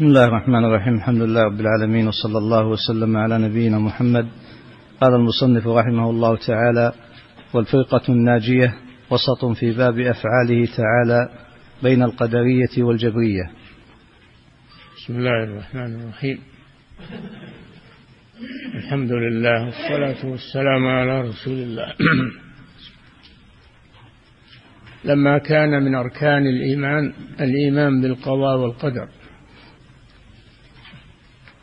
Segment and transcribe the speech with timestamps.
[0.00, 4.26] بسم الله الرحمن الرحيم الحمد لله رب العالمين وصلى الله وسلم على نبينا محمد
[5.00, 6.92] قال المصنف رحمه الله تعالى
[7.54, 8.74] والفرقة الناجية
[9.10, 11.28] وسط في باب أفعاله تعالى
[11.82, 13.42] بين القدرية والجبرية
[14.96, 16.38] بسم الله الرحمن الرحيم
[18.74, 21.88] الحمد لله والصلاة والسلام على رسول الله
[25.04, 29.08] لما كان من أركان الإيمان الإيمان بالقضاء والقدر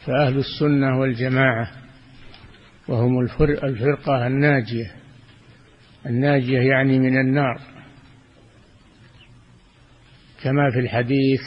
[0.08, 1.68] فأهل السنة والجماعة
[2.88, 4.92] وهم الفرقة الناجية
[6.06, 7.58] الناجية يعني من النار
[10.44, 11.42] كما في الحديث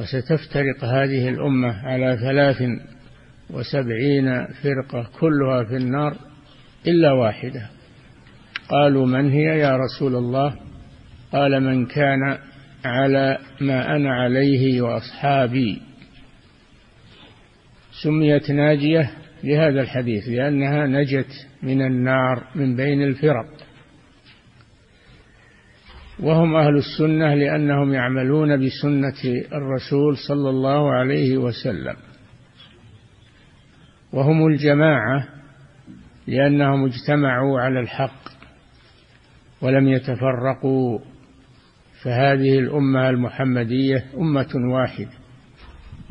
[0.00, 2.62] وستفترق هذه الأمة على ثلاث
[3.50, 6.16] وسبعين فرقة كلها في النار
[6.86, 7.66] إلا واحدة
[8.68, 10.56] قالوا من هي يا رسول الله
[11.32, 12.38] قال من كان
[12.84, 15.82] على ما أنا عليه وأصحابي
[18.02, 19.10] سميت ناجية
[19.44, 23.46] لهذا الحديث لأنها نجت من النار من بين الفرق
[26.20, 31.96] وهم أهل السنة لأنهم يعملون بسنة الرسول صلى الله عليه وسلم
[34.12, 35.28] وهم الجماعة
[36.26, 38.28] لأنهم اجتمعوا على الحق
[39.60, 40.98] ولم يتفرقوا
[42.04, 45.21] فهذه الأمة المحمدية أمة واحدة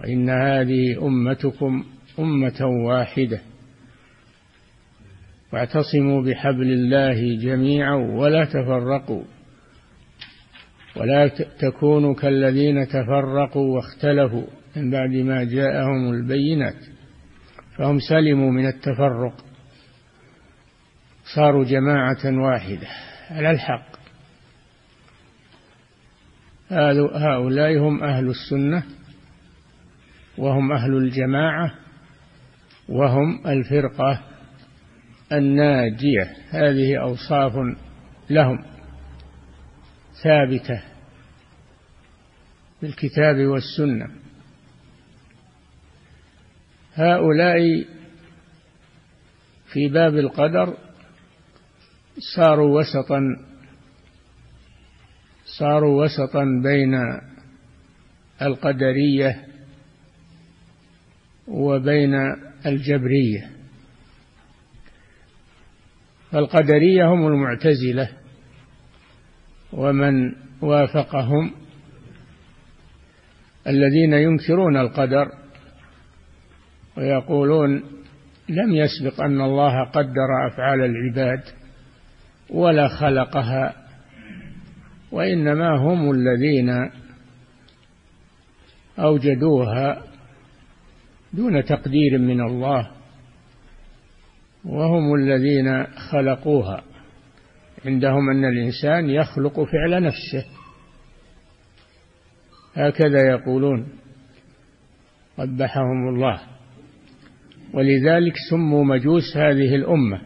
[0.03, 1.83] وإن هذه أمتكم
[2.19, 3.41] أمة واحدة
[5.53, 9.23] واعتصموا بحبل الله جميعا ولا تفرقوا
[10.95, 11.27] ولا
[11.59, 16.75] تكونوا كالذين تفرقوا واختلفوا من بعد ما جاءهم البينات
[17.77, 19.45] فهم سلموا من التفرق
[21.35, 22.87] صاروا جماعة واحدة
[23.31, 23.91] على الحق
[27.17, 28.83] هؤلاء هم أهل السنة
[30.37, 31.73] وهم أهل الجماعة
[32.89, 34.21] وهم الفرقة
[35.31, 37.53] الناجية هذه أوصاف
[38.29, 38.59] لهم
[40.23, 40.81] ثابتة
[42.79, 44.07] في الكتاب والسنة
[46.95, 47.59] هؤلاء
[49.73, 50.77] في باب القدر
[52.35, 53.21] صاروا وسطا
[55.59, 56.93] صاروا وسطا بين
[58.41, 59.50] القدريه
[61.47, 62.13] وبين
[62.65, 63.49] الجبريه
[66.31, 68.09] فالقدريه هم المعتزله
[69.73, 71.51] ومن وافقهم
[73.67, 75.27] الذين ينكرون القدر
[76.97, 77.83] ويقولون
[78.49, 81.41] لم يسبق ان الله قدر افعال العباد
[82.49, 83.75] ولا خلقها
[85.11, 86.89] وانما هم الذين
[88.99, 90.10] اوجدوها
[91.33, 92.91] دون تقدير من الله
[94.65, 96.83] وهم الذين خلقوها
[97.85, 100.45] عندهم ان الانسان يخلق فعل نفسه
[102.75, 103.87] هكذا يقولون
[105.37, 106.41] قبحهم الله
[107.73, 110.21] ولذلك سموا مجوس هذه الامه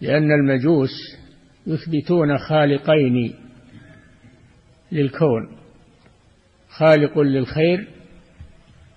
[0.00, 0.90] لان المجوس
[1.66, 3.34] يثبتون خالقين
[4.92, 5.48] للكون
[6.78, 7.86] خالق للخير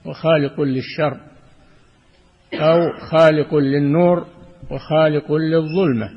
[0.05, 1.17] وخالق للشر
[2.53, 4.27] أو خالق للنور
[4.71, 6.09] وخالق للظلمة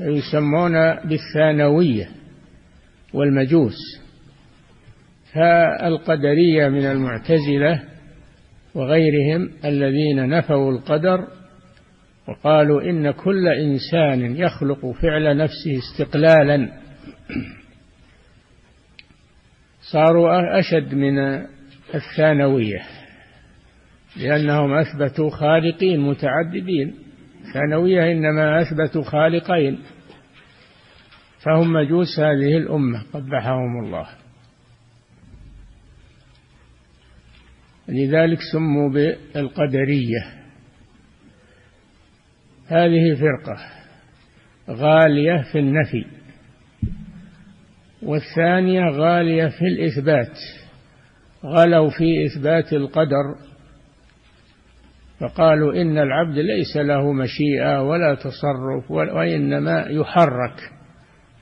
[0.00, 0.74] يسمون
[1.04, 2.10] بالثانوية
[3.14, 3.76] والمجوس
[5.32, 7.82] فالقدرية من المعتزلة
[8.74, 11.26] وغيرهم الذين نفوا القدر
[12.28, 16.70] وقالوا إن كل إنسان يخلق فعل نفسه استقلالا
[19.92, 21.18] صاروا أشد من
[21.94, 22.82] الثانوية
[24.16, 26.94] لأنهم أثبتوا خالقين متعددين
[27.54, 29.78] ثانوية إنما أثبتوا خالقين
[31.44, 34.06] فهم مجوس هذه الأمة قبحهم الله
[37.88, 40.24] لذلك سموا بالقدرية
[42.68, 43.56] هذه فرقة
[44.70, 46.04] غالية في النفي
[48.02, 50.36] والثانية غالية في الإثبات
[51.46, 53.36] غلوا في إثبات القدر
[55.20, 60.60] فقالوا إن العبد ليس له مشيئة ولا تصرف وإنما يحرك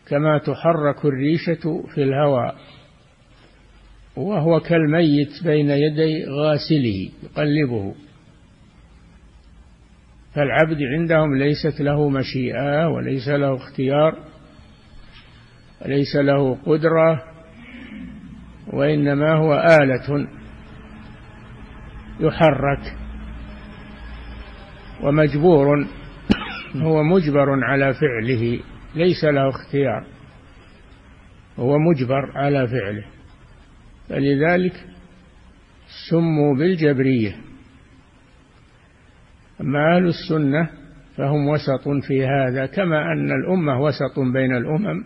[0.08, 2.54] كما تحرك الريشة في الهواء
[4.16, 7.94] وهو كالميت بين يدي غاسله يقلبه
[10.34, 14.18] فالعبد عندهم ليست له مشيئة وليس له اختيار
[15.84, 17.33] وليس له قدرة
[18.72, 20.28] وإنما هو آلة
[22.20, 22.96] يحرك
[25.02, 25.86] ومجبور
[26.76, 28.60] هو مجبر على فعله
[28.94, 30.06] ليس له اختيار
[31.58, 33.04] هو مجبر على فعله
[34.08, 34.84] فلذلك
[36.10, 37.32] سموا بالجبريه
[39.60, 40.70] اما اهل السنه
[41.16, 45.04] فهم وسط في هذا كما ان الامه وسط بين الامم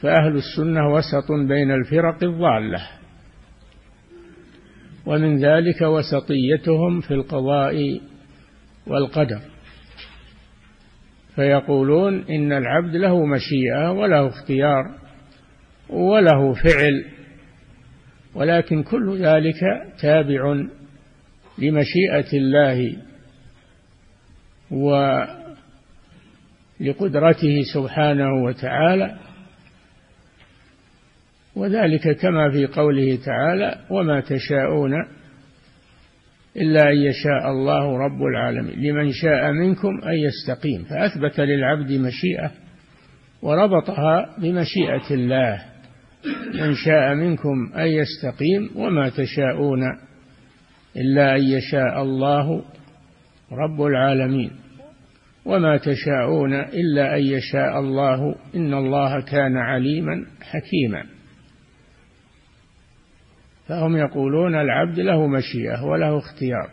[0.00, 2.88] فأهل السنة وسط بين الفرق الضالة
[5.06, 8.00] ومن ذلك وسطيتهم في القضاء
[8.86, 9.40] والقدر
[11.34, 14.84] فيقولون إن العبد له مشيئة وله اختيار
[15.90, 17.04] وله فعل
[18.34, 19.60] ولكن كل ذلك
[20.02, 20.54] تابع
[21.58, 22.96] لمشيئة الله
[24.70, 29.18] ولقدرته سبحانه وتعالى
[31.58, 34.92] وذلك كما في قوله تعالى وما تشاءون
[36.56, 42.50] إلا أن يشاء الله رب العالمين لمن شاء منكم أن يستقيم فأثبت للعبد مشيئة
[43.42, 45.62] وربطها بمشيئة الله
[46.54, 49.82] من شاء منكم أن يستقيم وما تشاءون
[50.96, 52.62] إلا أن يشاء الله
[53.52, 54.50] رب العالمين
[55.44, 61.17] وما تشاءون إلا أن يشاء الله إن الله كان عليما حكيما
[63.68, 66.70] فهم يقولون العبد له مشيئة وله اختيار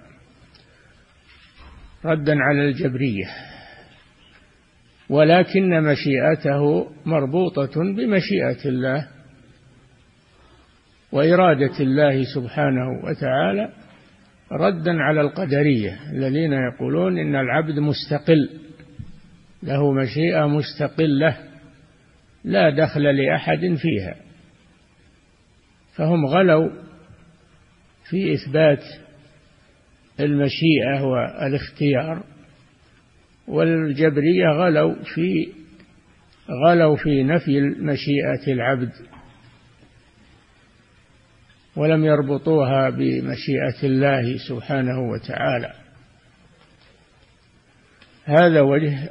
[2.06, 3.25] ردا على الجبرية
[5.09, 9.07] ولكن مشيئته مربوطة بمشيئة الله
[11.12, 13.69] وإرادة الله سبحانه وتعالى
[14.51, 18.50] ردا على القدرية الذين يقولون إن العبد مستقل
[19.63, 21.38] له مشيئة مستقلة
[22.44, 24.25] لا دخل لأحد فيها
[25.95, 26.69] فهم غلوا
[28.09, 28.83] في إثبات
[30.19, 32.24] المشيئة والاختيار
[33.47, 35.50] والجبرية غلوا في
[36.65, 38.92] غلوا في نفي مشيئة العبد
[41.75, 45.74] ولم يربطوها بمشيئة الله سبحانه وتعالى
[48.25, 49.09] هذا وجه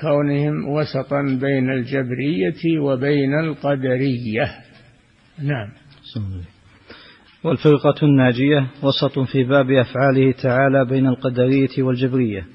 [0.00, 4.60] كونهم وسطا بين الجبرية وبين القدرية
[5.38, 5.68] نعم
[7.44, 12.46] والفرقة الناجية وسط في باب أفعاله تعالى بين القدرية والجبرية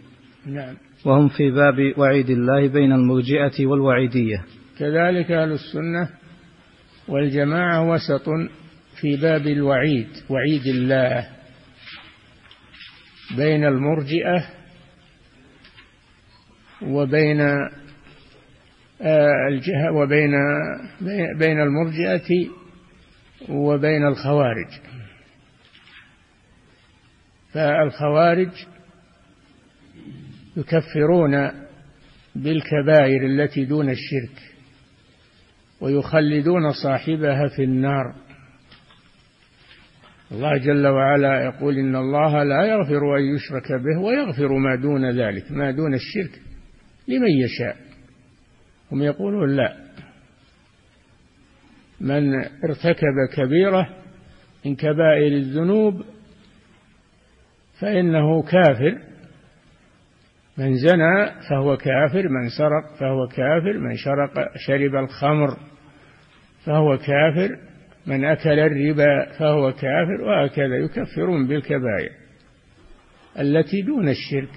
[0.45, 0.75] نعم
[1.05, 4.45] وهم في باب وعيد الله بين المرجئة والوعيدية
[4.79, 6.09] كذلك أهل السنة
[7.07, 8.25] والجماعة وسط
[9.01, 11.27] في باب الوعيد وعيد الله
[13.37, 14.43] بين المرجئة
[16.81, 20.31] وبين آه، الجهة وبين
[21.39, 22.51] بين المرجئة
[23.49, 24.67] وبين الخوارج
[27.53, 28.49] فالخوارج
[30.57, 31.51] يكفرون
[32.35, 34.55] بالكبائر التي دون الشرك
[35.81, 38.13] ويخلدون صاحبها في النار
[40.31, 45.51] الله جل وعلا يقول ان الله لا يغفر ان يشرك به ويغفر ما دون ذلك
[45.51, 46.41] ما دون الشرك
[47.07, 47.77] لمن يشاء
[48.91, 49.90] هم يقولون لا
[52.01, 53.87] من ارتكب كبيرة
[54.65, 56.01] من كبائر الذنوب
[57.81, 58.97] فإنه كافر
[60.57, 65.57] من زنى فهو كافر من سرق فهو كافر من شرق شرب الخمر
[66.65, 67.57] فهو كافر
[68.07, 72.11] من أكل الربا فهو كافر وهكذا يكفرون بالكبائر
[73.39, 74.53] التي دون الشرك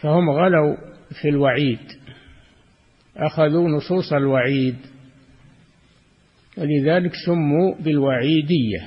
[0.00, 0.76] فهم غلوا
[1.22, 1.99] في الوعيد
[3.20, 4.76] أخذوا نصوص الوعيد
[6.58, 8.82] ولذلك سموا بالوعيدية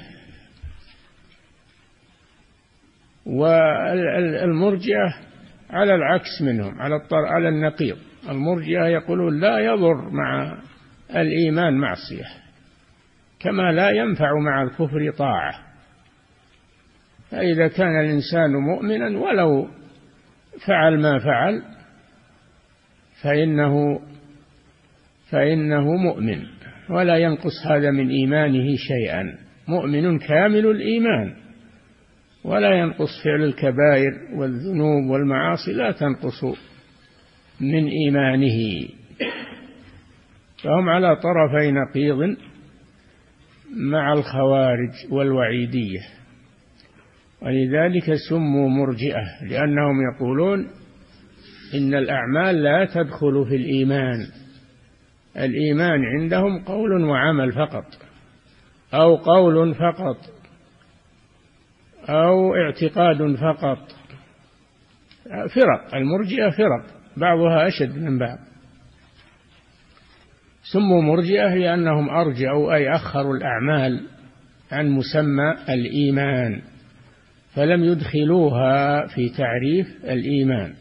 [3.25, 5.13] والمرجئة
[5.69, 7.97] على العكس منهم على على النقيض
[8.29, 10.57] المرجئة يقولون لا يضر مع
[11.15, 12.25] الإيمان معصية
[13.39, 15.53] كما لا ينفع مع الكفر طاعة
[17.31, 19.67] فإذا كان الإنسان مؤمنا ولو
[20.67, 21.63] فعل ما فعل
[23.23, 23.77] فإنه
[25.33, 26.41] فإنه مؤمن
[26.89, 29.23] ولا ينقص هذا من إيمانه شيئا
[29.67, 31.33] مؤمن كامل الإيمان
[32.43, 36.43] ولا ينقص فعل الكبائر والذنوب والمعاصي لا تنقص
[37.61, 38.87] من إيمانه
[40.63, 42.37] فهم على طرفي نقيض
[43.91, 45.99] مع الخوارج والوعيدية
[47.41, 50.59] ولذلك سموا مرجئة لأنهم يقولون
[51.73, 54.17] إن الأعمال لا تدخل في الإيمان
[55.37, 57.85] الإيمان عندهم قول وعمل فقط
[58.93, 60.17] أو قول فقط
[62.09, 63.77] أو اعتقاد فقط
[65.55, 66.85] فرق المرجئة فرق
[67.17, 68.37] بعضها أشد من بعض
[70.73, 74.05] سموا مرجئة لأنهم أرجعوا أي أخروا الأعمال
[74.71, 76.61] عن مسمى الإيمان
[77.55, 80.73] فلم يدخلوها في تعريف الإيمان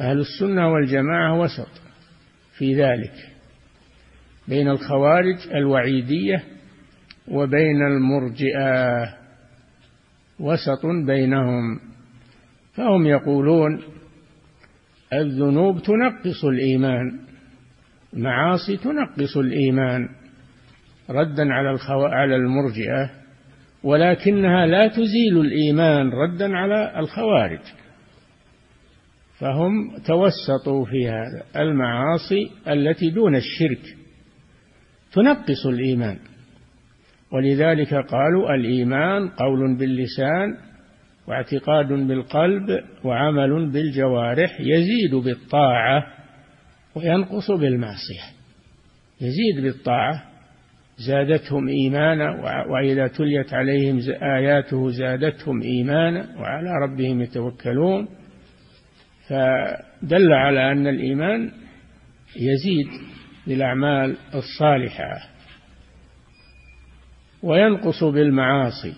[0.00, 1.82] أهل السنة والجماعة وسط
[2.58, 3.31] في ذلك
[4.48, 6.44] بين الخوارج الوعيدية
[7.28, 9.08] وبين المرجئة
[10.40, 11.80] وسط بينهم
[12.74, 13.82] فهم يقولون
[15.12, 17.20] الذنوب تنقص الإيمان
[18.14, 20.08] معاصي تنقص الإيمان
[21.10, 22.04] ردا على الخو...
[22.04, 23.10] على المرجئة
[23.82, 27.60] ولكنها لا تزيل الإيمان ردا على الخوارج
[29.38, 33.96] فهم توسطوا في هذا المعاصي التي دون الشرك
[35.14, 36.18] تنقص الإيمان
[37.32, 40.56] ولذلك قالوا الإيمان قول باللسان
[41.28, 42.68] واعتقاد بالقلب
[43.04, 46.06] وعمل بالجوارح يزيد بالطاعة
[46.94, 48.22] وينقص بالمعصية
[49.20, 50.22] يزيد بالطاعة
[51.08, 52.30] زادتهم إيمانا
[52.70, 58.08] وإذا تليت عليهم آياته زادتهم إيمانا وعلى ربهم يتوكلون
[59.28, 61.50] فدل على أن الإيمان
[62.36, 62.86] يزيد
[63.46, 65.10] بالأعمال الصالحة
[67.42, 68.94] وينقص بالمعاصي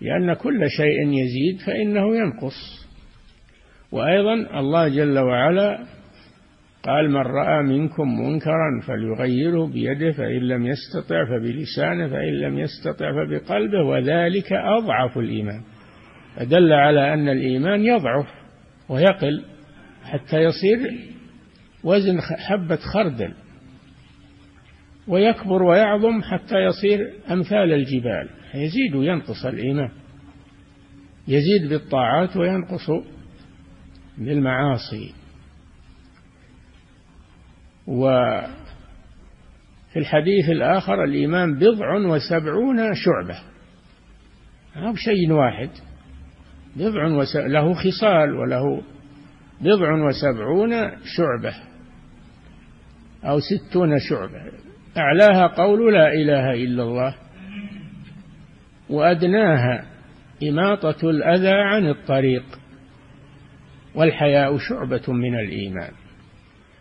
[0.00, 2.86] لأن كل شيء يزيد فإنه ينقص
[3.92, 5.78] وأيضا الله جل وعلا
[6.82, 13.82] قال من رأى منكم منكرا فليغيره بيده فإن لم يستطع فبلسانه فإن لم يستطع فبقلبه
[13.82, 15.60] وذلك أضعف الإيمان
[16.36, 18.26] فدل على أن الإيمان يضعف
[18.88, 19.44] ويقل
[20.04, 20.78] حتى يصير
[21.86, 23.34] وزن حبة خردل
[25.08, 26.98] ويكبر ويعظم حتى يصير
[27.30, 29.90] أمثال الجبال يزيد وينقص الإيمان
[31.28, 32.90] يزيد بالطاعات وينقص
[34.18, 35.12] بالمعاصي
[37.86, 38.54] وفي
[39.96, 43.36] الحديث الآخر الإيمان بضع وسبعون شعبة
[44.76, 45.70] أو شيء واحد
[46.76, 47.36] بضع وس...
[47.36, 48.82] له خصال وله
[49.60, 50.70] بضع وسبعون
[51.16, 51.54] شعبة
[53.28, 54.42] أو ستون شعبة
[54.98, 57.14] أعلاها قول لا إله إلا الله
[58.90, 59.84] وأدناها
[60.48, 62.44] إماطة الأذى عن الطريق
[63.94, 65.90] والحياء شعبة من الإيمان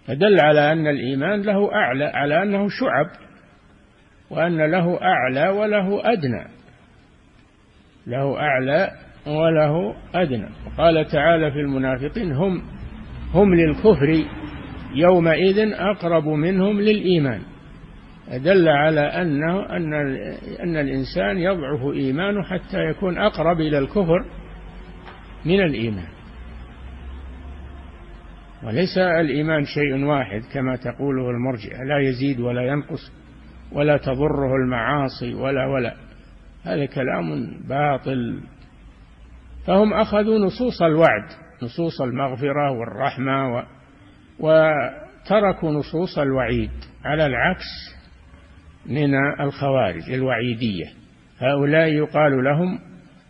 [0.08, 3.20] فدل على أن الإيمان له أعلى على أنه شعب
[4.30, 6.48] وأن له أعلى وله أدنى
[8.08, 8.92] له أعلى
[9.28, 12.62] وله أدنى وقال تعالى في المنافقين هم
[13.34, 14.24] هم للكفر
[14.96, 17.42] يومئذ أقرب منهم للإيمان
[18.44, 19.94] دل على أنه أن
[20.64, 24.26] أن الإنسان يضعف إيمانه حتى يكون أقرب إلى الكفر
[25.46, 26.08] من الإيمان
[28.64, 33.12] وليس الإيمان شيء واحد كما تقوله المرجئة لا يزيد ولا ينقص
[33.74, 35.94] ولا تضره المعاصي ولا ولا
[36.64, 38.40] هذا كلام باطل
[39.68, 41.24] فهم أخذوا نصوص الوعد
[41.64, 43.66] نصوص المغفرة والرحمة
[44.40, 46.72] وتركوا نصوص الوعيد
[47.06, 47.96] على العكس
[48.86, 50.86] من الخوارج الوعيدية
[51.40, 52.80] هؤلاء يقال لهم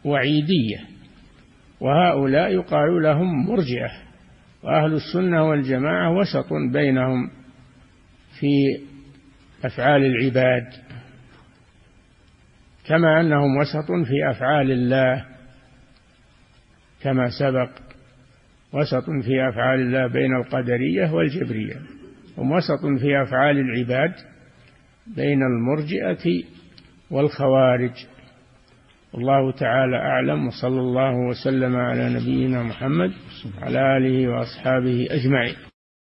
[0.05, 0.77] وعيدية
[1.79, 3.89] وهؤلاء يقال لهم مرجئة
[4.63, 7.29] وأهل السنة والجماعة وسط بينهم
[8.39, 8.51] في
[9.65, 10.65] أفعال العباد
[12.87, 15.25] كما أنهم وسط في أفعال الله
[17.03, 17.69] كما سبق
[18.75, 21.75] وسط في أفعال الله بين القدرية والجبرية
[22.37, 24.13] وسط في أفعال العباد
[25.15, 26.43] بين المرجئة
[27.11, 27.93] والخوارج
[29.13, 33.11] والله تعالى أعلم وصلى الله وسلم على نبينا محمد
[33.61, 35.74] وعلى آله وأصحابه أجمعين